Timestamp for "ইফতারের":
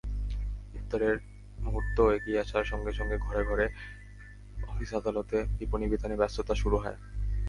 0.73-1.15